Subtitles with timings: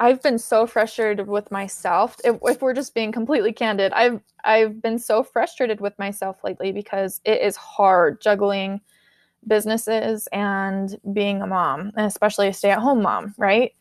[0.00, 2.16] I've been so frustrated with myself.
[2.24, 6.70] If, if, we're just being completely candid, I've I've been so frustrated with myself lately
[6.72, 8.80] because it is hard juggling
[9.46, 13.72] businesses and being a mom, and especially a stay-at-home mom, right?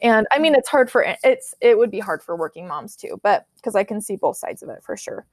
[0.00, 3.18] And I mean, it's hard for it's it would be hard for working moms too,
[3.22, 5.26] but because I can see both sides of it for sure.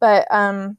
[0.00, 0.78] But um,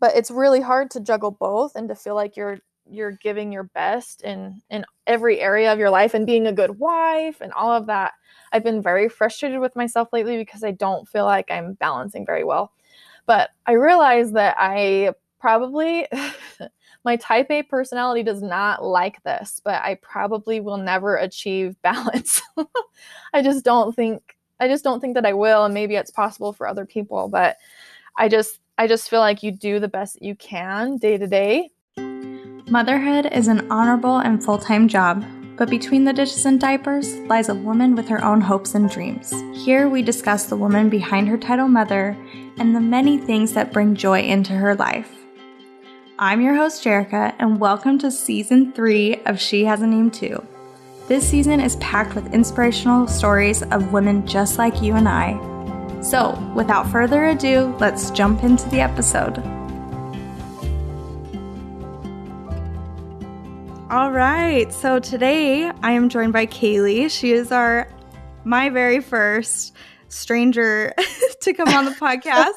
[0.00, 2.60] but it's really hard to juggle both and to feel like you're
[2.90, 6.78] you're giving your best in in every area of your life and being a good
[6.78, 8.12] wife and all of that.
[8.52, 12.44] I've been very frustrated with myself lately because I don't feel like I'm balancing very
[12.44, 12.72] well.
[13.26, 16.06] But I realize that I probably
[17.04, 22.42] my type A personality does not like this, but I probably will never achieve balance.
[23.32, 26.52] I just don't think I just don't think that I will and maybe it's possible
[26.52, 27.56] for other people, but
[28.16, 31.26] I just I just feel like you do the best that you can day to
[31.26, 31.70] day
[32.70, 35.24] Motherhood is an honorable and full time job,
[35.56, 39.32] but between the dishes and diapers lies a woman with her own hopes and dreams.
[39.54, 42.14] Here we discuss the woman behind her title mother
[42.58, 45.10] and the many things that bring joy into her life.
[46.18, 50.46] I'm your host, Jerica, and welcome to season three of She Has a Name Too.
[51.06, 55.40] This season is packed with inspirational stories of women just like you and I.
[56.02, 59.57] So, without further ado, let's jump into the episode.
[63.90, 64.70] All right.
[64.70, 67.10] So today I am joined by Kaylee.
[67.10, 67.88] She is our
[68.44, 69.74] my very first
[70.08, 70.92] stranger
[71.40, 72.52] to come on the podcast.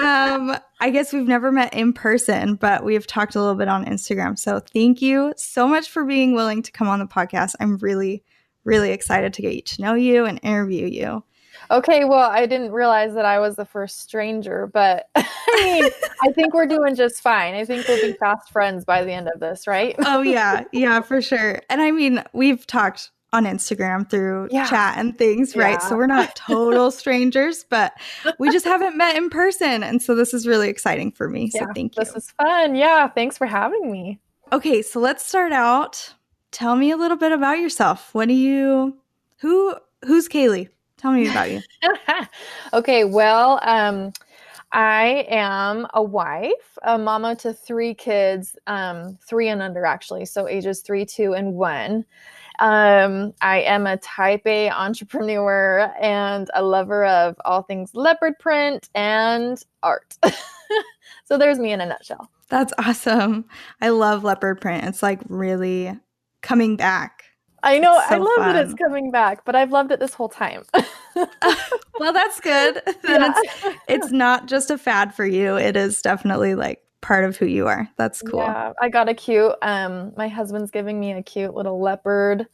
[0.00, 3.86] um, I guess we've never met in person, but we've talked a little bit on
[3.86, 4.38] Instagram.
[4.38, 7.56] So thank you so much for being willing to come on the podcast.
[7.58, 8.22] I'm really,
[8.62, 11.24] really excited to get to know you and interview you.
[11.70, 15.90] Okay, well, I didn't realize that I was the first stranger, but I mean,
[16.22, 17.54] I think we're doing just fine.
[17.54, 19.94] I think we'll be fast friends by the end of this, right?
[20.00, 20.64] oh, yeah.
[20.72, 21.62] Yeah, for sure.
[21.68, 24.68] And I mean, we've talked on Instagram through yeah.
[24.68, 25.78] chat and things, right?
[25.80, 25.88] Yeah.
[25.88, 27.94] So we're not total strangers, but
[28.38, 29.82] we just haven't met in person.
[29.82, 31.50] And so this is really exciting for me.
[31.54, 32.04] Yeah, so thank you.
[32.04, 32.74] This is fun.
[32.74, 33.08] Yeah.
[33.08, 34.20] Thanks for having me.
[34.52, 34.82] Okay.
[34.82, 36.14] So let's start out.
[36.50, 38.10] Tell me a little bit about yourself.
[38.12, 38.98] What do you,
[39.38, 40.68] who, who's Kaylee?
[41.02, 41.60] Tell me about you.
[42.72, 44.12] okay, well, um,
[44.70, 50.46] I am a wife, a mama to three kids, um, three and under actually, so
[50.46, 52.04] ages three, two, and one.
[52.60, 58.88] Um, I am a type A entrepreneur and a lover of all things leopard print
[58.94, 60.16] and art.
[61.24, 62.30] so there's me in a nutshell.
[62.48, 63.46] That's awesome.
[63.80, 64.84] I love leopard print.
[64.84, 65.98] It's like really
[66.42, 67.24] coming back.
[67.62, 68.00] I know.
[68.08, 68.54] So I love fun.
[68.54, 70.64] that it's coming back, but I've loved it this whole time.
[71.98, 72.82] well, that's good.
[73.04, 73.32] Yeah.
[73.36, 75.56] it's it's not just a fad for you.
[75.56, 77.88] It is definitely like part of who you are.
[77.96, 78.40] That's cool.
[78.40, 79.52] Yeah, I got a cute.
[79.60, 82.46] Um, my husband's giving me a cute little leopard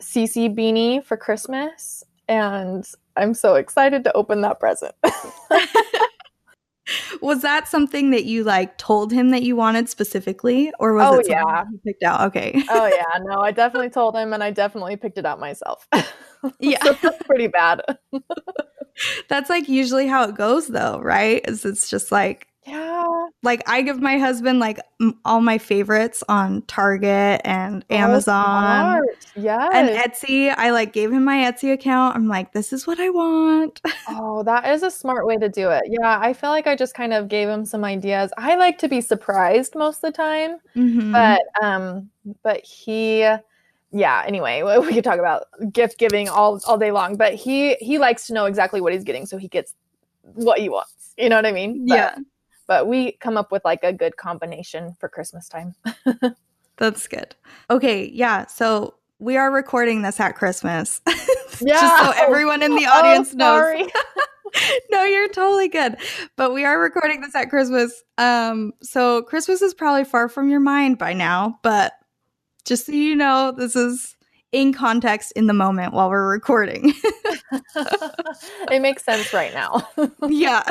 [0.00, 2.84] CC beanie for Christmas, and
[3.16, 4.94] I'm so excited to open that present
[7.20, 11.18] was that something that you like told him that you wanted specifically or was oh,
[11.20, 11.64] it yeah.
[11.70, 12.22] he picked out?
[12.28, 12.62] Okay.
[12.68, 13.18] Oh yeah.
[13.22, 15.86] No i definitely told him and i definitely picked it out myself.
[16.58, 16.82] Yeah.
[16.82, 17.82] So that's pretty bad.
[19.28, 21.40] That's like usually how it goes though right?
[21.46, 23.26] Is it's just like yeah.
[23.42, 29.02] Like I give my husband like m- all my favorites on Target and oh, Amazon.
[29.34, 29.68] Yeah.
[29.72, 30.54] And Etsy.
[30.56, 32.14] I like gave him my Etsy account.
[32.14, 33.80] I'm like, this is what I want.
[34.08, 35.82] oh, that is a smart way to do it.
[35.88, 36.20] Yeah.
[36.20, 38.32] I feel like I just kind of gave him some ideas.
[38.38, 40.58] I like to be surprised most of the time.
[40.76, 41.12] Mm-hmm.
[41.12, 42.10] But um,
[42.44, 43.26] but he
[43.94, 47.98] yeah anyway we could talk about gift giving all all day long but he he
[47.98, 49.74] likes to know exactly what he's getting so he gets
[50.22, 52.14] what he wants you know what i mean but, yeah
[52.66, 55.74] but we come up with like a good combination for Christmas time.
[56.78, 57.34] That's good.
[57.70, 58.46] Okay, yeah.
[58.46, 61.00] So we are recording this at Christmas.
[61.06, 61.14] Yeah.
[61.80, 63.90] Just so everyone in the oh, audience oh, knows.
[64.90, 65.96] no, you're totally good.
[66.36, 68.02] But we are recording this at Christmas.
[68.18, 71.92] Um, so Christmas is probably far from your mind by now, but
[72.64, 74.16] just so you know, this is
[74.52, 76.92] in context in the moment while we're recording.
[78.70, 79.88] it makes sense right now.
[80.28, 80.62] yeah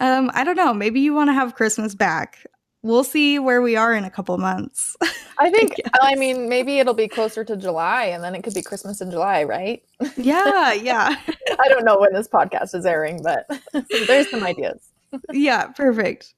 [0.00, 0.74] um, I don't know.
[0.74, 2.46] Maybe you want to have Christmas back.
[2.82, 4.96] We'll see where we are in a couple months.
[5.38, 8.54] I think, I, I mean, maybe it'll be closer to July and then it could
[8.54, 9.82] be Christmas in July, right?
[10.16, 11.14] Yeah, yeah.
[11.60, 13.48] I don't know when this podcast is airing, but
[14.08, 14.80] there's some ideas.
[15.30, 16.34] yeah, perfect.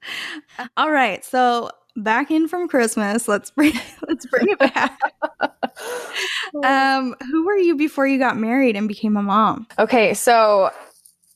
[0.77, 1.25] All right.
[1.25, 3.29] So back in from Christmas.
[3.29, 3.73] Let's bring
[4.09, 4.99] let's bring it back.
[6.65, 9.67] um, who were you before you got married and became a mom?
[9.79, 10.71] Okay, so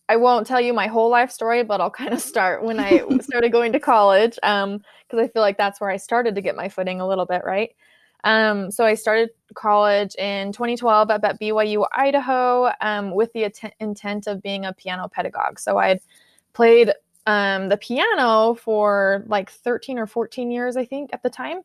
[0.09, 3.03] I won't tell you my whole life story, but I'll kind of start when I
[3.21, 4.83] started going to college, because um,
[5.13, 7.71] I feel like that's where I started to get my footing a little bit, right?
[8.25, 13.75] Um, so I started college in 2012 up at BYU Idaho um, with the att-
[13.81, 15.59] intent of being a piano pedagogue.
[15.59, 16.01] So I had
[16.53, 16.93] played
[17.29, 21.61] um, the piano for like 13 or 14 years, I think, at the time.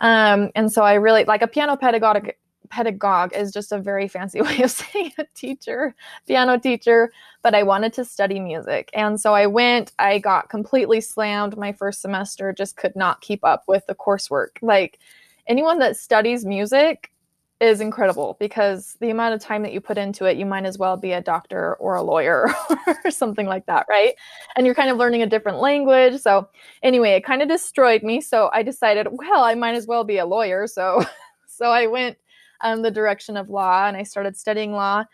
[0.00, 2.38] Um, and so I really like a piano pedagogic
[2.68, 5.94] Pedagogue is just a very fancy way of saying a teacher,
[6.26, 7.12] piano teacher,
[7.42, 8.90] but I wanted to study music.
[8.92, 13.44] And so I went, I got completely slammed my first semester, just could not keep
[13.44, 14.58] up with the coursework.
[14.60, 14.98] Like
[15.46, 17.12] anyone that studies music
[17.60, 20.76] is incredible because the amount of time that you put into it, you might as
[20.76, 22.50] well be a doctor or a lawyer
[23.04, 24.14] or something like that, right?
[24.56, 26.20] And you're kind of learning a different language.
[26.20, 26.48] So,
[26.82, 28.20] anyway, it kind of destroyed me.
[28.20, 30.66] So, I decided, well, I might as well be a lawyer.
[30.66, 31.02] So,
[31.46, 32.18] so I went
[32.60, 35.04] um, the direction of law and I started studying law.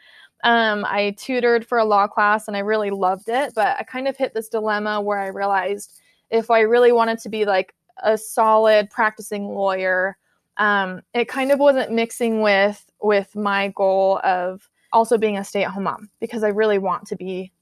[0.45, 4.09] Um, I tutored for a law class and I really loved it, but I kind
[4.09, 6.01] of hit this dilemma where I realized
[6.31, 10.17] if I really wanted to be like a solid practicing lawyer,
[10.57, 15.65] um, it kind of wasn't mixing with with my goal of also being a stay
[15.65, 17.53] at home mom because I really want to be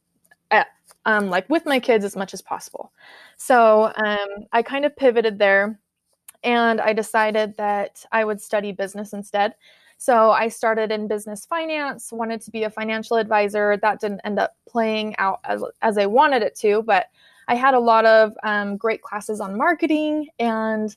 [0.50, 0.68] at,
[1.06, 2.92] um, like with my kids as much as possible.
[3.36, 5.78] So um, I kind of pivoted there
[6.42, 9.54] and I decided that I would study business instead.
[9.96, 13.76] So I started in business finance, wanted to be a financial advisor.
[13.76, 17.06] That didn't end up playing out as, as I wanted it to, but
[17.48, 20.96] I had a lot of um, great classes on marketing and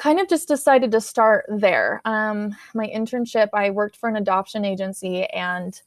[0.00, 2.00] kind of just decided to start there.
[2.06, 5.78] Um, my internship, I worked for an adoption agency and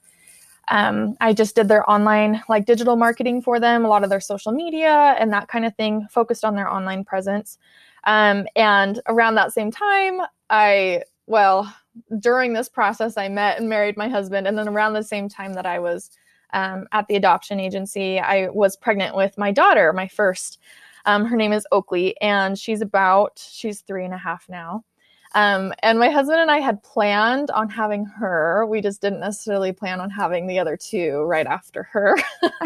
[0.67, 4.21] um, I just did their online, like digital marketing for them, a lot of their
[4.21, 7.57] social media and that kind of thing, focused on their online presence.
[8.03, 11.75] Um, and around that same time, I, well,
[12.19, 14.47] during this process, I met and married my husband.
[14.47, 16.11] And then around the same time that I was
[16.53, 20.59] um, at the adoption agency, I was pregnant with my daughter, my first.
[21.05, 24.83] Um, her name is Oakley, and she's about she's three and a half now.
[25.35, 28.65] Um, and my husband and I had planned on having her.
[28.67, 32.15] We just didn't necessarily plan on having the other two right after her.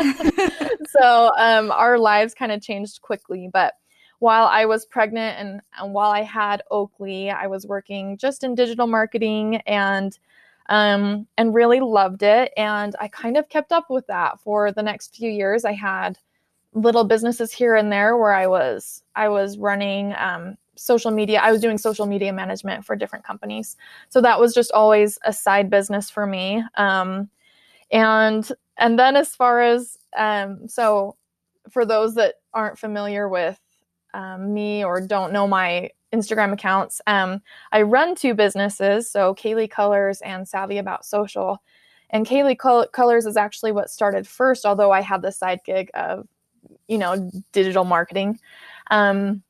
[0.89, 3.49] so um, our lives kind of changed quickly.
[3.51, 3.75] But
[4.19, 8.55] while I was pregnant and, and, while I had Oakley, I was working just in
[8.55, 10.17] digital marketing and
[10.69, 12.51] um, and really loved it.
[12.57, 15.63] And I kind of kept up with that for the next few years.
[15.63, 16.17] I had
[16.77, 21.41] little businesses here and there where I was I was running um, social media.
[21.41, 23.75] I was doing social media management for different companies,
[24.09, 26.63] so that was just always a side business for me.
[26.75, 27.29] Um,
[27.91, 31.15] and and then as far as um, so
[31.69, 33.59] for those that aren't familiar with
[34.13, 37.41] um, me or don't know my Instagram accounts, um,
[37.71, 41.61] I run two businesses, so Kaylee Colors and Savvy About Social.
[42.09, 45.89] And Kaylee Col- Colors is actually what started first, although I had the side gig
[45.93, 46.25] of
[46.87, 48.39] you know, digital marketing.
[48.91, 49.43] Um,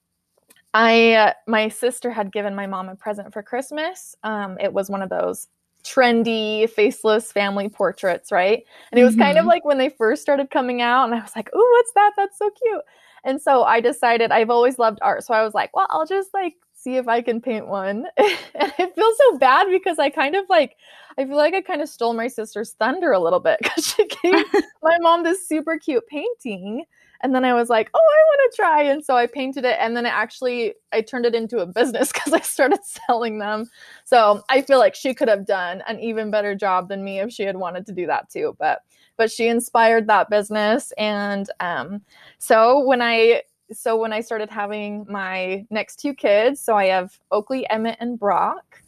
[0.73, 4.15] I uh, my sister had given my mom a present for Christmas.
[4.23, 5.47] Um, it was one of those
[5.83, 8.63] trendy faceless family portraits, right?
[8.91, 9.21] And it was mm-hmm.
[9.21, 9.49] kind of mm-hmm.
[9.49, 12.11] like when they first started coming out, and I was like, "Ooh, what's that?
[12.17, 12.81] That's so cute."
[13.23, 16.33] And so I decided I've always loved art, so I was like, "Well, I'll just
[16.33, 20.35] like see if I can paint one." and it feels so bad because I kind
[20.35, 20.75] of like
[21.17, 24.07] I feel like I kind of stole my sister's thunder a little bit because she
[24.07, 24.45] gave
[24.83, 26.85] my mom this super cute painting
[27.21, 28.83] and then I was like, oh, I want to try.
[28.83, 29.77] And so I painted it.
[29.79, 33.69] And then it actually, I turned it into a business because I started selling them.
[34.05, 37.31] So I feel like she could have done an even better job than me if
[37.31, 38.55] she had wanted to do that too.
[38.59, 38.81] But,
[39.17, 40.91] but she inspired that business.
[40.97, 42.01] And um,
[42.37, 47.19] so when I, so when I started having my next two kids, so I have
[47.31, 48.81] Oakley, Emmett, and Brock.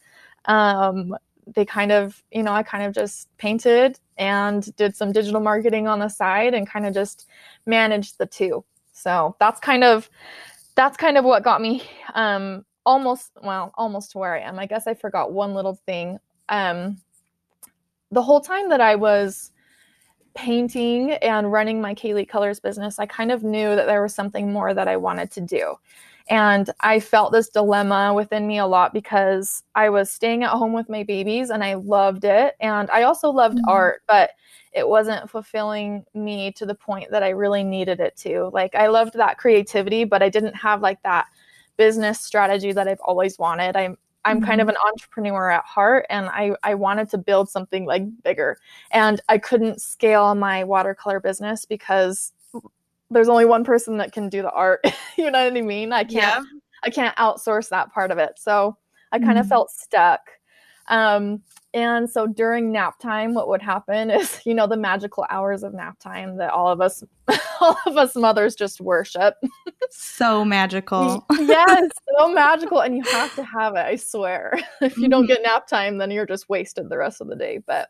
[0.45, 1.15] Um,
[1.55, 5.87] they kind of, you know, I kind of just painted and did some digital marketing
[5.87, 7.27] on the side and kind of just
[7.65, 8.63] managed the two.
[8.91, 10.09] So that's kind of
[10.75, 11.83] that's kind of what got me
[12.13, 14.59] um almost well, almost to where I am.
[14.59, 16.19] I guess I forgot one little thing.
[16.49, 16.97] Um
[18.11, 19.51] the whole time that I was
[20.35, 24.51] painting and running my Kaylee Colors business, I kind of knew that there was something
[24.51, 25.75] more that I wanted to do.
[26.29, 30.73] And I felt this dilemma within me a lot because I was staying at home
[30.73, 32.55] with my babies and I loved it.
[32.59, 33.69] And I also loved mm-hmm.
[33.69, 34.31] art, but
[34.71, 38.51] it wasn't fulfilling me to the point that I really needed it to.
[38.53, 41.25] Like, I loved that creativity, but I didn't have like that
[41.77, 43.75] business strategy that I've always wanted.
[43.75, 44.45] I'm I'm mm-hmm.
[44.45, 48.57] kind of an entrepreneur at heart and I, I wanted to build something like bigger.
[48.91, 52.33] And I couldn't scale my watercolor business because
[53.09, 54.81] there's only one person that can do the art.
[55.17, 55.91] you know what I mean?
[55.93, 56.59] I can't yeah.
[56.83, 58.33] I can't outsource that part of it.
[58.37, 58.77] So
[59.11, 59.49] I kind of mm-hmm.
[59.49, 60.21] felt stuck.
[60.87, 61.41] Um,
[61.73, 65.73] and so during nap time, what would happen is, you know, the magical hours of
[65.73, 67.03] nap time that all of us,
[67.61, 69.35] all of us mothers just worship.
[69.89, 71.25] so magical.
[71.31, 72.79] yes, so magical.
[72.79, 74.59] And you have to have it, I swear.
[74.81, 75.33] if you don't mm-hmm.
[75.33, 77.61] get nap time, then you're just wasted the rest of the day.
[77.65, 77.89] But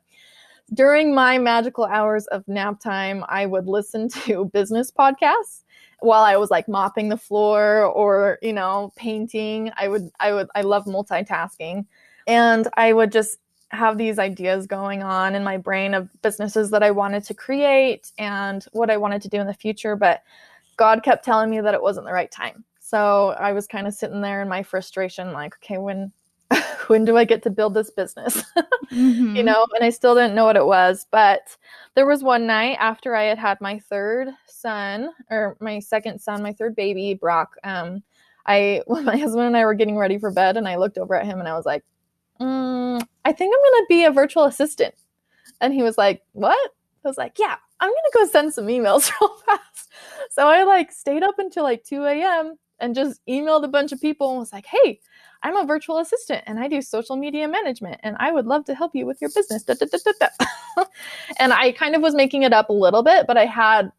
[0.73, 5.63] during my magical hours of nap time, I would listen to business podcasts
[5.99, 9.71] while I was like mopping the floor or, you know, painting.
[9.77, 11.85] I would, I would, I love multitasking.
[12.27, 13.39] And I would just
[13.71, 18.11] have these ideas going on in my brain of businesses that I wanted to create
[18.17, 19.95] and what I wanted to do in the future.
[19.95, 20.23] But
[20.77, 22.63] God kept telling me that it wasn't the right time.
[22.79, 26.11] So I was kind of sitting there in my frustration, like, okay, when
[26.89, 28.43] when do I get to build this business?
[28.91, 29.35] mm-hmm.
[29.35, 31.05] You know, and I still didn't know what it was.
[31.11, 31.55] But
[31.95, 36.43] there was one night after I had had my third son, or my second son,
[36.43, 37.55] my third baby, Brock.
[37.63, 38.03] Um,
[38.45, 41.25] I, my husband and I were getting ready for bed, and I looked over at
[41.25, 41.83] him and I was like,
[42.39, 44.95] mm, I think I'm going to be a virtual assistant.
[45.61, 46.71] And he was like, What?
[47.03, 49.91] I was like, Yeah, I'm going to go send some emails real fast.
[50.31, 52.55] So I like stayed up until like 2 a.m.
[52.79, 54.99] and just emailed a bunch of people and was like, Hey,
[55.43, 58.75] I'm a virtual assistant and I do social media management and I would love to
[58.75, 59.63] help you with your business.
[59.63, 60.83] Da, da, da,
[61.37, 63.91] and I kind of was making it up a little bit, but I had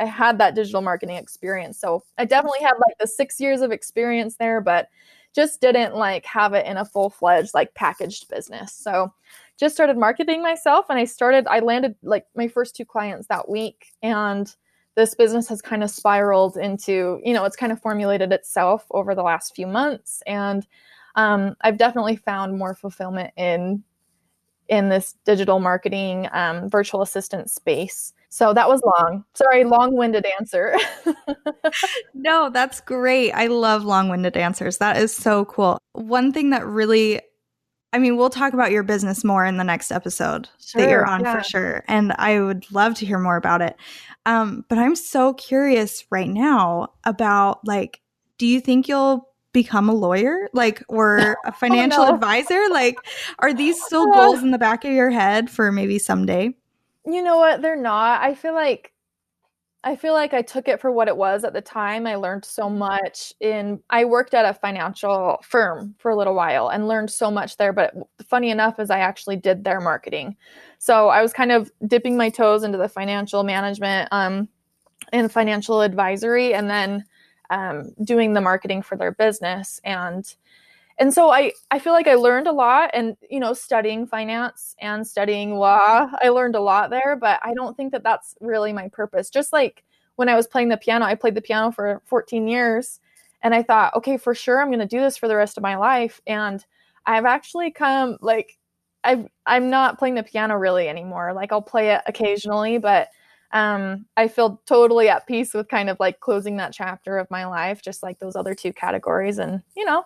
[0.00, 1.78] I had that digital marketing experience.
[1.78, 4.88] So I definitely had like the 6 years of experience there, but
[5.34, 8.72] just didn't like have it in a full-fledged like packaged business.
[8.72, 9.12] So
[9.58, 13.48] just started marketing myself and I started I landed like my first two clients that
[13.48, 14.54] week and
[14.98, 19.14] this business has kind of spiraled into, you know, it's kind of formulated itself over
[19.14, 20.66] the last few months and
[21.14, 23.82] um, I've definitely found more fulfillment in
[24.68, 28.12] in this digital marketing um, virtual assistant space.
[28.28, 29.24] So that was long.
[29.34, 30.76] Sorry, long winded answer.
[32.14, 33.32] no, that's great.
[33.32, 34.78] I love long winded answers.
[34.78, 35.78] That is so cool.
[35.92, 37.20] One thing that really,
[37.92, 41.06] I mean, we'll talk about your business more in the next episode sure, that you're
[41.06, 41.38] on yeah.
[41.38, 41.84] for sure.
[41.88, 43.76] And I would love to hear more about it.
[44.26, 48.00] Um, but I'm so curious right now about like,
[48.36, 52.14] do you think you'll become a lawyer like or a financial oh, no.
[52.14, 52.96] advisor like
[53.38, 56.54] are these still goals in the back of your head for maybe someday
[57.08, 57.62] you know what?
[57.62, 58.22] They're not.
[58.22, 58.92] I feel like
[59.84, 62.06] I feel like I took it for what it was at the time.
[62.06, 66.68] I learned so much in I worked at a financial firm for a little while
[66.68, 67.94] and learned so much there, but
[68.26, 70.36] funny enough is I actually did their marketing.
[70.78, 74.48] So I was kind of dipping my toes into the financial management um
[75.12, 77.04] and financial advisory and then
[77.50, 80.34] um, doing the marketing for their business and
[80.98, 84.74] and so I, I feel like I learned a lot and, you know, studying finance
[84.80, 88.72] and studying law, I learned a lot there, but I don't think that that's really
[88.72, 89.30] my purpose.
[89.30, 89.84] Just like
[90.16, 92.98] when I was playing the piano, I played the piano for 14 years
[93.42, 95.62] and I thought, okay, for sure, I'm going to do this for the rest of
[95.62, 96.20] my life.
[96.26, 96.64] And
[97.06, 98.58] I've actually come like,
[99.04, 101.32] I've, I'm not playing the piano really anymore.
[101.32, 103.08] Like I'll play it occasionally, but
[103.52, 107.46] um, I feel totally at peace with kind of like closing that chapter of my
[107.46, 109.38] life, just like those other two categories.
[109.38, 110.04] And, you know,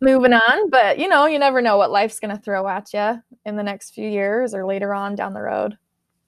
[0.00, 0.70] moving on.
[0.70, 3.62] But you know, you never know what life's going to throw at you in the
[3.62, 5.76] next few years or later on down the road.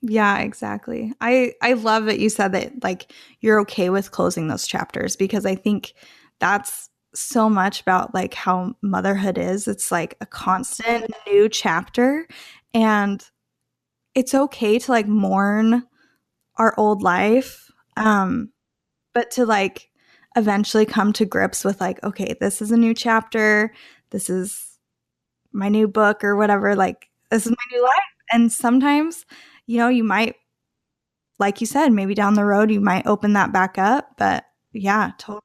[0.03, 1.13] Yeah, exactly.
[1.21, 5.45] I I love that you said that like you're okay with closing those chapters because
[5.45, 5.93] I think
[6.39, 9.69] that's so much about like how motherhood is.
[9.69, 12.27] It's like a constant new chapter
[12.73, 13.23] and
[14.15, 15.85] it's okay to like mourn
[16.57, 18.51] our old life um
[19.15, 19.90] but to like
[20.37, 23.73] eventually come to grips with like okay this is a new chapter.
[24.11, 24.79] This is
[25.53, 26.75] my new book or whatever.
[26.77, 27.93] Like this is my new life.
[28.33, 29.27] And sometimes
[29.67, 30.37] you know you might
[31.39, 34.13] like you said maybe down the road you might open that back up.
[34.17, 35.41] But yeah totally.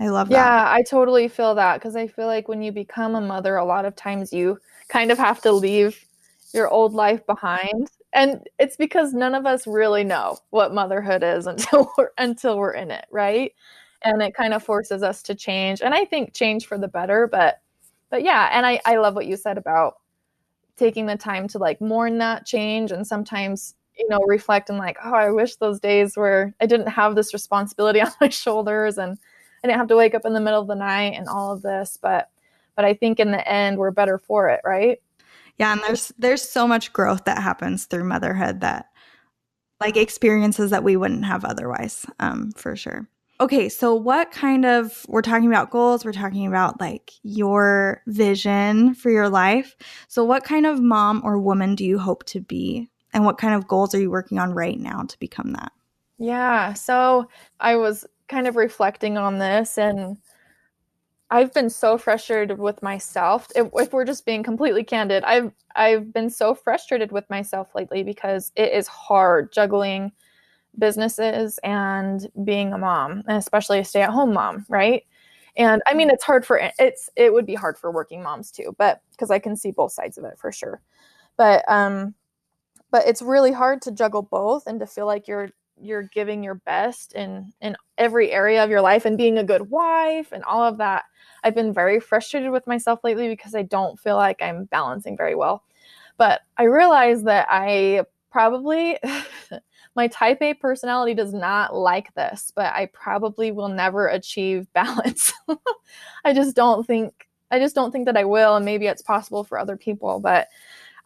[0.00, 0.34] I love that.
[0.34, 3.64] Yeah i totally feel that because i feel like when you become a mother a
[3.64, 6.02] lot of times you kind of have to leave
[6.52, 7.88] your old life behind.
[8.14, 12.72] And it's because none of us really know what motherhood is until we're until we're
[12.72, 13.52] in it right
[14.04, 17.26] and it kind of forces us to change and i think change for the better
[17.26, 17.60] but
[18.10, 19.94] but yeah and i i love what you said about
[20.76, 24.96] taking the time to like mourn that change and sometimes you know reflect and like
[25.04, 29.18] oh i wish those days where i didn't have this responsibility on my shoulders and
[29.62, 31.62] i didn't have to wake up in the middle of the night and all of
[31.62, 32.30] this but
[32.76, 34.98] but i think in the end we're better for it right?
[35.58, 38.86] Yeah and there's there's so much growth that happens through motherhood that
[39.80, 43.06] like experiences that we wouldn't have otherwise um for sure
[43.40, 48.94] Okay, so what kind of we're talking about goals, we're talking about like your vision
[48.94, 49.74] for your life.
[50.08, 52.88] So what kind of mom or woman do you hope to be?
[53.12, 55.72] And what kind of goals are you working on right now to become that?
[56.18, 60.18] Yeah, so I was kind of reflecting on this and
[61.32, 63.48] I've been so frustrated with myself.
[63.56, 68.02] If, if, we're just being completely candid, I've I've been so frustrated with myself lately
[68.02, 70.12] because it is hard juggling
[70.78, 75.04] businesses and being a mom, and especially a stay-at-home mom, right?
[75.56, 78.74] And I mean, it's hard for it's it would be hard for working moms too,
[78.78, 80.80] but because I can see both sides of it for sure.
[81.36, 82.14] But um,
[82.90, 85.50] but it's really hard to juggle both and to feel like you're
[85.80, 89.70] you're giving your best in in every area of your life and being a good
[89.70, 91.04] wife and all of that
[91.44, 95.34] I've been very frustrated with myself lately because I don't feel like I'm balancing very
[95.34, 95.64] well.
[96.18, 98.98] But I realize that I probably,
[99.94, 105.32] my type A personality does not like this, but I probably will never achieve balance.
[106.24, 108.56] I just don't think, I just don't think that I will.
[108.56, 110.48] And maybe it's possible for other people, but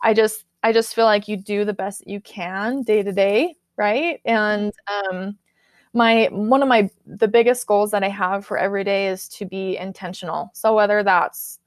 [0.02, 3.12] I just, I just feel like you do the best that you can day to
[3.12, 3.56] day.
[3.76, 4.20] Right.
[4.24, 5.38] And, um,
[5.92, 9.46] my one of my the biggest goals that I have for every day is to
[9.46, 10.50] be intentional.
[10.52, 11.58] So whether that's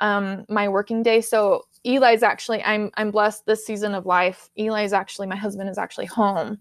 [0.00, 1.20] um, my working day.
[1.20, 4.50] So Eli's actually I'm I'm blessed this season of life.
[4.56, 6.58] Eli's actually my husband is actually home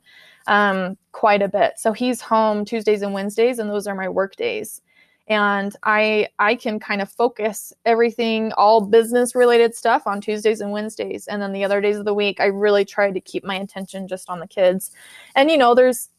[0.48, 1.74] um, quite a bit.
[1.78, 4.82] So he's home Tuesdays and Wednesdays, and those are my work days.
[5.28, 10.72] And I I can kind of focus everything, all business related stuff on Tuesdays and
[10.72, 13.56] Wednesdays, and then the other days of the week I really try to keep my
[13.56, 14.92] attention just on the kids.
[15.36, 16.10] And you know, there's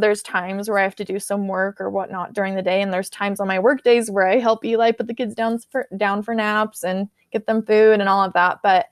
[0.00, 2.92] there's times where I have to do some work or whatnot during the day, and
[2.92, 5.86] there's times on my work days where I help Eli put the kids down for
[5.96, 8.60] down for naps and get them food and all of that.
[8.62, 8.86] But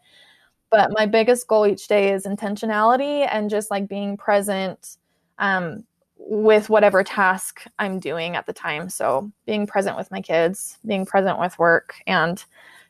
[0.71, 4.97] but my biggest goal each day is intentionality and just like being present
[5.39, 5.85] um,
[6.17, 8.89] with whatever task I'm doing at the time.
[8.89, 12.43] So being present with my kids, being present with work, and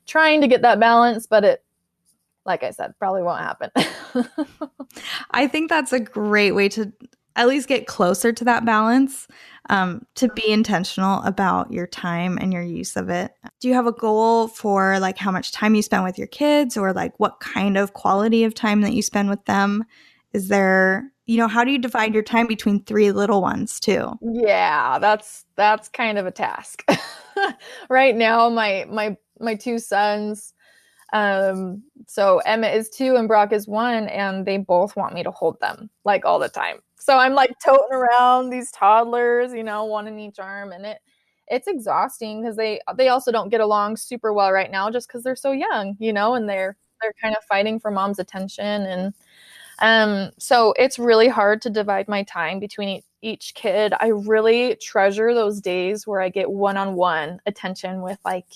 [0.06, 1.64] trying to get that balance, but it
[2.44, 3.70] like I said, probably won't happen.
[5.30, 6.92] I think that's a great way to
[7.36, 9.26] at least get closer to that balance
[9.70, 13.32] um, to be intentional about your time and your use of it.
[13.60, 16.76] Do you have a goal for like how much time you spend with your kids
[16.76, 19.84] or like what kind of quality of time that you spend with them?
[20.32, 24.12] Is there you know how do you divide your time between three little ones too?
[24.20, 26.84] Yeah that's that's kind of a task.
[27.88, 30.52] Right now my my my two sons
[31.12, 35.30] um so Emmett is two and brock is one and they both want me to
[35.30, 39.84] hold them like all the time so I'm like toting around these toddlers, you know,
[39.84, 40.98] one in each arm, and it
[41.48, 45.24] it's exhausting because they they also don't get along super well right now just because
[45.24, 49.14] they're so young, you know, and they're they're kind of fighting for mom's attention and
[49.80, 53.94] um so it's really hard to divide my time between each kid.
[54.00, 58.46] I really treasure those days where I get one-on-one attention with like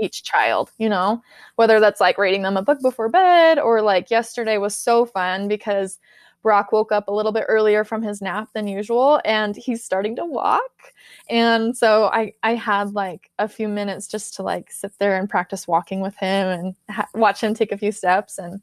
[0.00, 1.22] each child, you know,
[1.56, 5.48] whether that's like reading them a book before bed or like yesterday was so fun
[5.48, 5.98] because
[6.42, 10.16] Brock woke up a little bit earlier from his nap than usual and he's starting
[10.16, 10.92] to walk.
[11.28, 15.28] And so I, I had like a few minutes just to like sit there and
[15.28, 18.38] practice walking with him and ha- watch him take a few steps.
[18.38, 18.62] And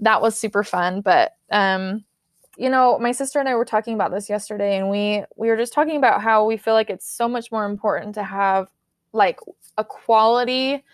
[0.00, 1.00] that was super fun.
[1.02, 2.04] But, um,
[2.56, 5.56] you know, my sister and I were talking about this yesterday and we, we were
[5.56, 8.68] just talking about how we feel like it's so much more important to have
[9.14, 9.38] like
[9.78, 10.84] a quality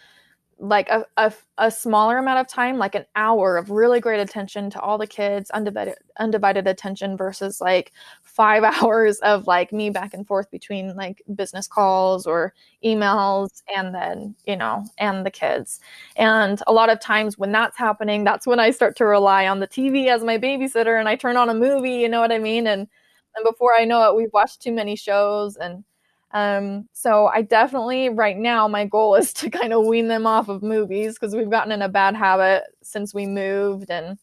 [0.62, 4.68] like a, a, a, smaller amount of time like an hour of really great attention
[4.68, 10.12] to all the kids undivided undivided attention versus like five hours of like me back
[10.12, 12.52] and forth between like business calls or
[12.84, 15.80] emails and then you know and the kids.
[16.16, 19.60] And a lot of times when that's happening that's when i start to rely on
[19.60, 22.38] the tv as my babysitter and i turn on a movie you know what i
[22.38, 22.66] mean?
[22.66, 22.86] And
[23.34, 25.84] and before i know it we've watched too many shows and
[26.32, 30.48] um, so I definitely right now my goal is to kind of wean them off
[30.48, 34.18] of movies because we've gotten in a bad habit since we moved and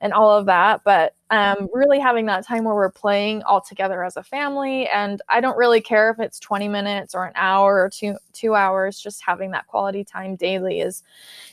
[0.00, 0.82] and all of that.
[0.84, 5.20] But um, really having that time where we're playing all together as a family, and
[5.28, 9.00] I don't really care if it's 20 minutes or an hour or two two hours.
[9.00, 11.02] Just having that quality time daily is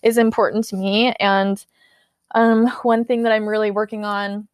[0.04, 1.13] is important to me.
[1.20, 1.65] And
[2.36, 4.48] um, one thing that I'm really working on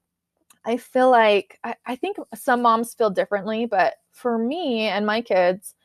[0.64, 5.22] I feel like I, I, think some moms feel differently, but for me and my
[5.22, 5.76] kids,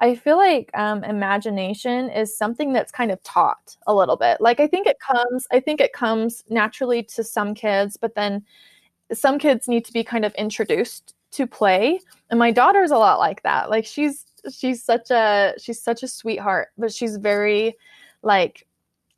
[0.00, 4.40] I feel like um, imagination is something that's kind of taught a little bit.
[4.40, 8.44] Like I think it comes, I think it comes naturally to some kids, but then
[9.12, 12.00] some kids need to be kind of introduced to play.
[12.30, 13.70] And my daughter's a lot like that.
[13.70, 17.76] Like she's she's such a she's such a sweetheart, but she's very
[18.22, 18.66] like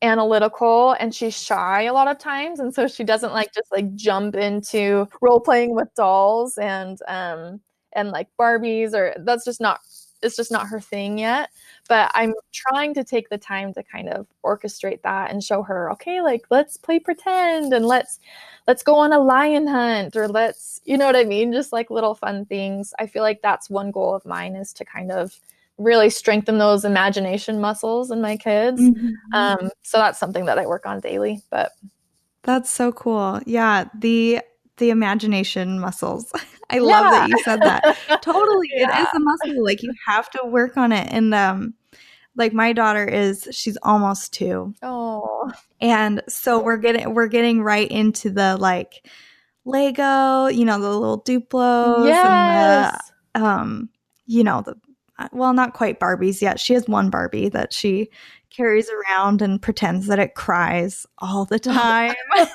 [0.02, 3.94] analytical and she's shy a lot of times and so she doesn't like just like
[3.94, 7.58] jump into role playing with dolls and um
[7.96, 9.80] and like Barbies or that's just not
[10.22, 11.50] it's just not her thing yet
[11.88, 15.92] but i'm trying to take the time to kind of orchestrate that and show her
[15.92, 18.18] okay like let's play pretend and let's
[18.66, 21.90] let's go on a lion hunt or let's you know what i mean just like
[21.90, 25.38] little fun things i feel like that's one goal of mine is to kind of
[25.78, 28.80] really strengthen those imagination muscles in my kids.
[28.80, 29.10] Mm-hmm.
[29.32, 31.42] Um, so that's something that I work on daily.
[31.50, 31.72] But
[32.42, 33.40] That's so cool.
[33.46, 34.40] Yeah, the
[34.78, 36.32] the imagination muscles.
[36.70, 37.96] I love that you said that.
[38.22, 38.68] Totally.
[38.72, 39.02] It Yeah.
[39.02, 39.64] is a muscle.
[39.64, 41.08] Like you have to work on it.
[41.10, 41.74] And um
[42.34, 44.74] like my daughter is she's almost 2.
[44.82, 45.50] Oh,
[45.80, 49.06] And so we're getting we're getting right into the like
[49.64, 53.10] Lego, you know, the little Duplos and yes.
[53.34, 53.88] the um
[54.26, 54.74] you know, the
[55.18, 56.60] uh, well, not quite Barbies yet.
[56.60, 58.10] She has one Barbie that she
[58.50, 62.14] carries around and pretends that it cries all the time.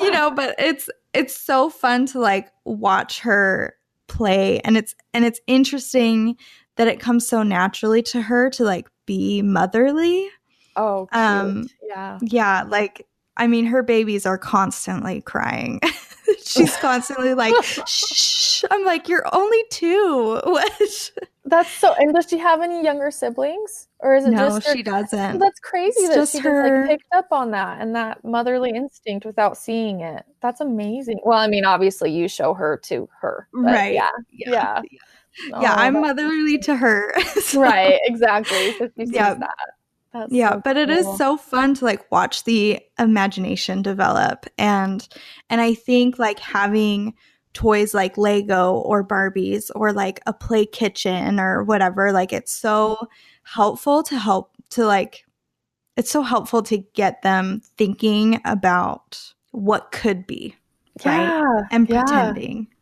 [0.00, 3.74] you know but it's it's so fun to like watch her
[4.06, 6.36] play and it's and it's interesting
[6.76, 10.28] that it comes so naturally to her to like be motherly.
[10.76, 11.22] Oh, cute.
[11.22, 12.18] Um, yeah.
[12.22, 15.80] yeah like i mean her babies are constantly crying.
[16.44, 17.54] She's constantly like
[17.86, 18.64] shh.
[18.70, 20.40] I'm like you're only two.
[20.44, 20.80] What
[21.44, 21.94] That's so.
[21.94, 25.38] And does she have any younger siblings, or is it no just her- she doesn't
[25.38, 29.24] That's crazy It's that she just like picked up on that and that motherly instinct
[29.24, 30.24] without seeing it.
[30.42, 31.18] That's amazing.
[31.24, 34.82] Well, I mean, obviously you show her to her, right Yeah, yeah yeah,
[35.62, 38.72] yeah Oh, i'm motherly to her so- right, exactly.
[38.78, 39.34] So Yeah.
[39.34, 39.56] that.
[40.12, 45.06] That's yeah so but it is so fun to like watch the imagination develop and
[45.48, 47.14] and i think like having
[47.52, 52.12] toys like lego or barbies or like a play kitchen or whatever.
[52.12, 53.08] Like it's so
[53.42, 55.24] helpful to help to like
[55.96, 60.54] it's so helpful to get them thinking about what could be
[61.04, 61.28] right?
[61.28, 62.68] Yeah, and pretending.
[62.70, 62.76] yeah,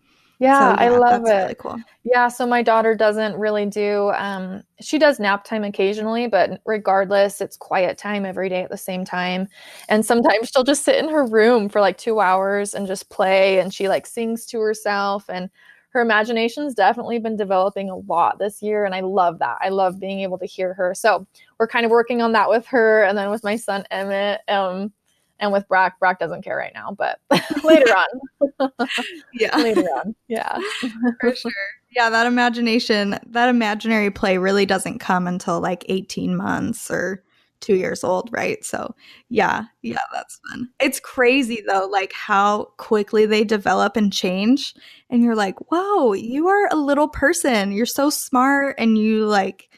[0.47, 1.35] So, I love that's it.
[1.35, 6.27] really cool Yeah, so my daughter doesn't really do um she does nap time occasionally,
[6.29, 9.49] but regardless, it's quiet time every day at the same time.
[9.89, 13.59] And sometimes she'll just sit in her room for like 2 hours and just play
[13.61, 15.51] and she like sings to herself and
[15.91, 19.59] her imagination's definitely been developing a lot this year and I love that.
[19.61, 20.95] I love being able to hear her.
[20.95, 21.27] So,
[21.59, 24.93] we're kind of working on that with her and then with my son Emmett um
[25.41, 27.21] and with Brock, Brock doesn't care right now, but
[27.65, 28.71] later on,
[29.35, 30.15] yeah later on.
[30.29, 30.59] Yeah.
[31.21, 31.53] for sure.
[31.91, 37.23] Yeah, that imagination, that imaginary play really doesn't come until like 18 months or
[37.61, 38.65] two years old, right?
[38.65, 38.95] So,
[39.31, 40.69] yeah, yeah, that's fun.
[40.81, 44.75] It's crazy though, like how quickly they develop and change.
[45.11, 47.73] And you're like, whoa, you are a little person.
[47.73, 49.71] You're so smart and you like,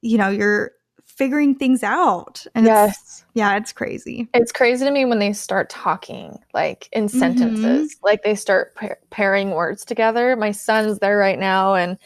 [0.00, 0.72] you know, you're
[1.16, 2.46] figuring things out.
[2.54, 3.24] And it's, yes.
[3.34, 4.28] yeah, it's crazy.
[4.34, 8.94] It's crazy to me when they start talking, like in sentences, like they start pa-
[9.10, 10.36] pairing words together.
[10.36, 11.98] My son's there right now, and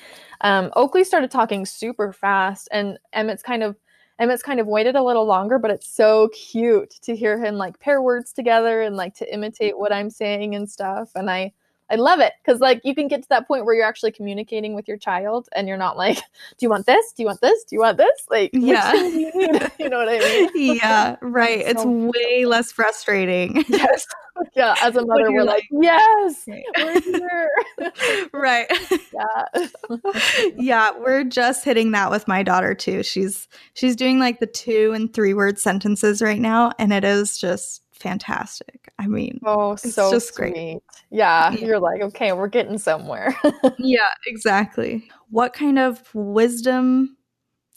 [0.43, 3.77] um, Oakley started talking super fast, and Emmett's kind of
[4.19, 7.79] Emmett's kind of waited a little longer, but it's so cute to hear him like
[7.81, 11.11] pair words together and like to imitate what I'm saying and stuff.
[11.15, 11.53] And I
[11.91, 14.75] I love it because like you can get to that point where you're actually communicating
[14.75, 16.23] with your child, and you're not like, do
[16.61, 17.13] you want this?
[17.13, 17.65] Do you want this?
[17.65, 18.27] Do you want this?
[18.31, 18.93] Like, Yeah.
[18.95, 19.31] you
[19.79, 20.19] you know what I
[20.55, 20.77] mean?
[20.77, 21.59] yeah, right.
[21.61, 23.65] It's It's so way less frustrating.
[23.69, 24.07] Yes.
[24.55, 24.75] Yeah.
[24.83, 26.65] As a mother, we're like, yes, Right.
[26.77, 27.51] we're here.
[28.33, 28.67] right.
[29.15, 29.67] yeah.
[30.57, 33.03] yeah, we're just hitting that with my daughter too.
[33.03, 37.39] She's she's doing like the two and three word sentences right now and it is
[37.39, 38.93] just fantastic.
[38.99, 40.79] I mean, Oh, It's so just great.
[41.11, 41.51] Yeah.
[41.53, 41.67] Yeah.
[41.67, 43.37] You're like, okay, we're getting somewhere.
[43.79, 45.09] yeah, exactly.
[45.31, 47.17] What kind of wisdom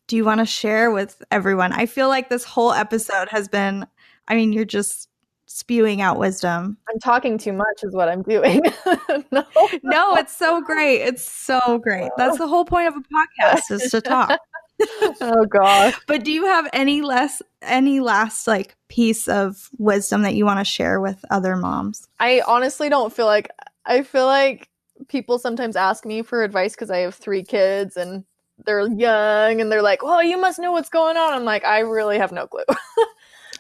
[0.08, 1.72] do you want to share with everyone?
[1.74, 3.86] I feel like this whole episode has been
[4.28, 5.10] I mean, you're just
[5.48, 6.78] spewing out wisdom.
[6.88, 8.62] I'm talking too much, is what I'm doing.
[9.32, 9.44] no.
[9.82, 11.02] No, it's so great.
[11.02, 12.12] It's so great.
[12.18, 14.40] That's the whole point of a podcast is to talk.
[15.22, 15.96] Oh, gosh.
[16.08, 20.60] But do you have any less any last like piece of wisdom that you want
[20.60, 22.08] to share with other moms?
[22.20, 23.50] I honestly don't feel like,
[23.86, 24.70] I feel like
[25.10, 28.24] people sometimes ask me for advice because I have three kids and
[28.66, 31.34] they're young and they're like, well, you must know what's going on.
[31.34, 32.64] I'm like, I really have no clue.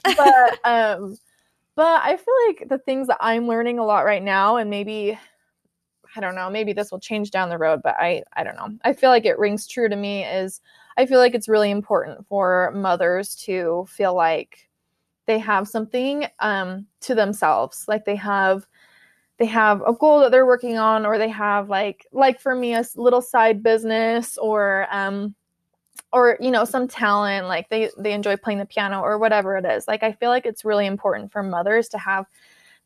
[0.04, 1.18] but um
[1.76, 5.18] but i feel like the things that i'm learning a lot right now and maybe
[6.16, 8.70] i don't know maybe this will change down the road but i i don't know
[8.84, 10.62] i feel like it rings true to me is
[11.00, 14.70] i feel like it's really important for mothers to feel like
[15.28, 18.68] they have something um to themselves like they have
[19.40, 22.76] they have a goal that they're working on or they have like like for me
[22.76, 25.36] a little side business or um
[26.14, 29.66] or you know some talent like they they enjoy playing the piano or whatever it
[29.66, 32.26] is like i feel like it's really important for mothers to have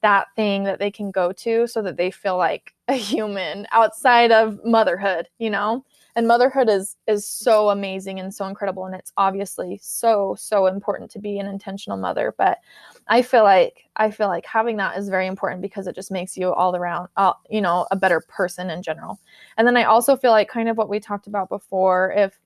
[0.01, 4.31] that thing that they can go to so that they feel like a human outside
[4.31, 5.83] of motherhood, you know?
[6.15, 11.09] And motherhood is is so amazing and so incredible and it's obviously so so important
[11.11, 12.59] to be an intentional mother, but
[13.07, 16.37] I feel like I feel like having that is very important because it just makes
[16.37, 19.19] you all around uh, you know, a better person in general.
[19.57, 22.39] And then I also feel like kind of what we talked about before if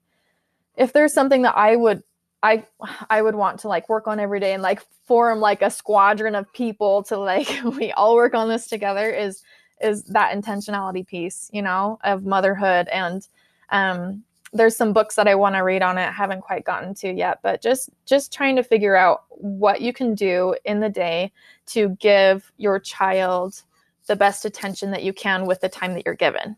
[0.77, 2.03] if there's something that I would
[2.43, 2.65] I
[3.09, 6.35] I would want to like work on every day and like form like a squadron
[6.35, 9.43] of people to like we all work on this together is
[9.81, 13.27] is that intentionality piece, you know, of motherhood and
[13.69, 17.11] um there's some books that I want to read on it, haven't quite gotten to
[17.11, 21.31] yet, but just just trying to figure out what you can do in the day
[21.67, 23.61] to give your child
[24.07, 26.55] the best attention that you can with the time that you're given.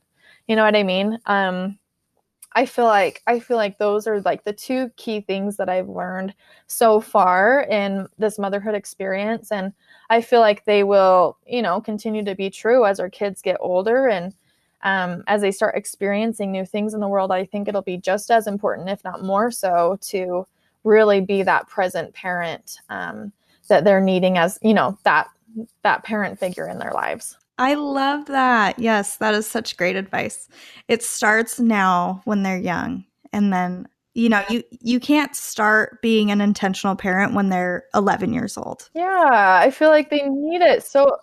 [0.48, 1.19] You know what I mean?
[1.26, 1.80] Um
[2.54, 5.89] I feel like I feel like those are like the two key things that I've
[5.89, 6.34] learned
[6.67, 9.72] so far in this motherhood experience and
[10.10, 13.58] I feel like they will, you know, continue to be true as our kids get
[13.60, 14.34] older and
[14.84, 17.32] um, as they start experiencing new things in the world.
[17.32, 20.46] I think it'll be just as important, if not more so, to
[20.84, 23.32] really be that present parent um,
[23.68, 25.28] that they're needing as, you know, that
[25.84, 27.38] that parent figure in their lives.
[27.58, 28.80] I love that.
[28.80, 30.48] Yes, that is such great advice.
[30.88, 36.32] It starts now when they're young and then you know, you you can't start being
[36.32, 38.89] an intentional parent when they're 11 years old.
[38.94, 40.84] Yeah, I feel like they need it.
[40.84, 41.15] So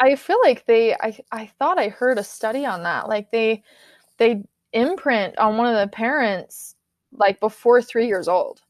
[0.00, 3.08] I feel like they I I thought I heard a study on that.
[3.08, 3.62] Like they
[4.18, 6.76] they imprint on one of the parents
[7.12, 8.62] like before 3 years old.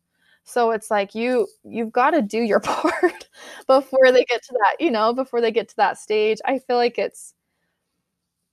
[0.45, 3.29] So it's like you you've got to do your part
[3.69, 6.38] before they get to that, you know, before they get to that stage.
[6.47, 7.35] I feel like it's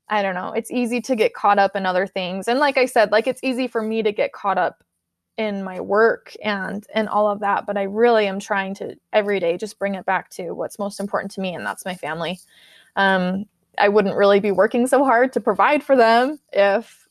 [0.09, 2.47] I don't know, it's easy to get caught up in other things.
[2.47, 4.83] And like I said, like it's easy for me to get caught up
[5.37, 9.39] in my work and and all of that, but I really am trying to every
[9.39, 12.39] day just bring it back to what's most important to me and that's my family.
[12.95, 13.45] Um
[13.77, 17.07] I wouldn't really be working so hard to provide for them if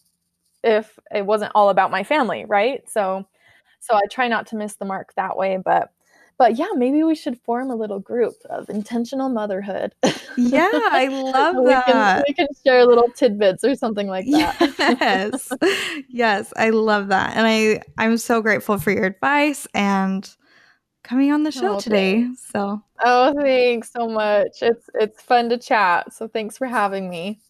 [0.65, 2.89] if it wasn't all about my family, right?
[2.91, 3.27] So
[3.81, 5.91] so I try not to miss the mark that way, but
[6.38, 9.94] but yeah, maybe we should form a little group of intentional motherhood.
[10.37, 11.87] Yeah, I love we that.
[11.87, 14.75] Can, we can share little tidbits or something like that.
[15.01, 15.53] yes.
[16.09, 17.37] yes, I love that.
[17.37, 20.29] And I I'm so grateful for your advice and
[21.03, 22.25] coming on the show oh, today.
[22.25, 22.46] Thanks.
[22.53, 24.62] So Oh, thanks so much.
[24.62, 26.12] It's it's fun to chat.
[26.12, 27.40] So thanks for having me.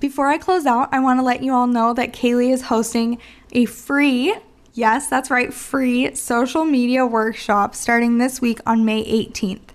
[0.00, 3.18] Before I close out, I want to let you all know that Kaylee is hosting
[3.52, 4.36] a free
[4.78, 9.70] Yes, that's right, free social media workshop starting this week on May 18th.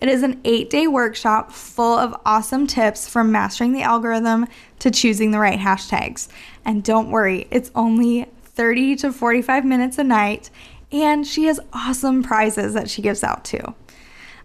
[0.00, 4.48] It is an eight day workshop full of awesome tips from mastering the algorithm
[4.80, 6.26] to choosing the right hashtags.
[6.64, 10.50] And don't worry, it's only 30 to 45 minutes a night,
[10.90, 13.62] and she has awesome prizes that she gives out too.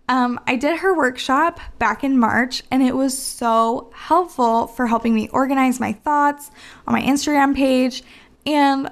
[0.07, 5.15] Um, I did her workshop back in March, and it was so helpful for helping
[5.15, 6.51] me organize my thoughts
[6.85, 8.03] on my Instagram page
[8.45, 8.91] and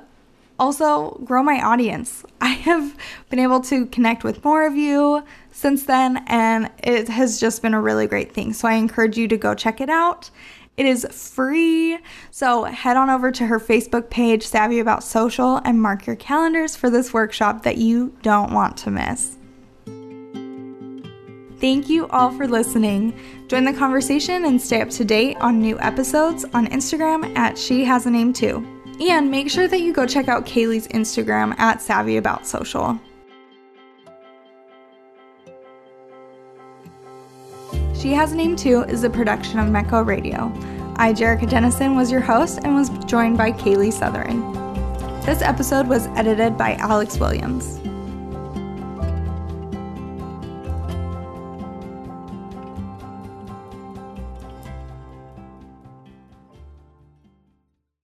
[0.61, 2.23] also grow my audience.
[2.41, 2.95] I have
[3.29, 7.73] been able to connect with more of you since then, and it has just been
[7.73, 8.53] a really great thing.
[8.53, 10.29] So I encourage you to go check it out.
[10.77, 11.99] It is free.
[12.29, 16.75] So head on over to her Facebook page, Savvy About Social, and mark your calendars
[16.75, 19.37] for this workshop that you don't want to miss.
[21.59, 23.13] Thank you all for listening.
[23.47, 27.83] Join the conversation and stay up to date on new episodes on Instagram at She
[27.83, 28.80] Has a Name Too.
[29.01, 32.99] And make sure that you go check out Kaylee's Instagram at Savvy About Social.
[37.95, 40.51] She Has a Name Too is a production of Mecco Radio.
[40.97, 44.53] I, Jerica Dennison, was your host and was joined by Kaylee Southern.
[45.25, 47.79] This episode was edited by Alex Williams.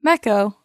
[0.03, 0.55] Mecco.